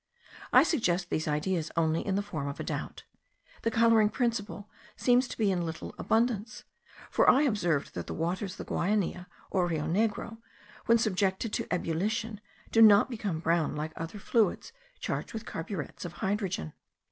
I 0.51 0.63
suggest 0.63 1.11
these 1.11 1.27
ideas 1.27 1.69
only 1.77 2.03
in 2.03 2.15
the 2.15 2.23
form 2.23 2.47
of 2.47 2.59
a 2.59 2.63
doubt. 2.63 3.03
The 3.61 3.69
colouring 3.69 4.09
principle 4.09 4.67
seems 4.95 5.27
to 5.27 5.37
be 5.37 5.51
in 5.51 5.63
little 5.63 5.93
abundance; 5.99 6.63
for 7.11 7.29
I 7.29 7.43
observed 7.43 7.93
that 7.93 8.07
the 8.07 8.13
waters 8.15 8.53
of 8.59 8.65
the 8.65 8.73
Guainia 8.73 9.27
or 9.51 9.67
Rio 9.67 9.85
Negro, 9.85 10.39
when 10.87 10.97
subjected 10.97 11.53
to 11.53 11.67
ebullition, 11.71 12.41
do 12.71 12.81
not 12.81 13.11
become 13.11 13.41
brown 13.41 13.75
like 13.75 13.93
other 13.95 14.17
fluids 14.17 14.73
charged 14.99 15.33
with 15.33 15.45
carburets 15.45 16.03
of 16.03 16.13
hydrogen. 16.13 16.73